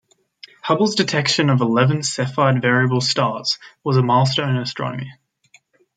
[0.63, 5.11] Hubble's detection of eleven Cepheid variable stars was a milestone in astronomy.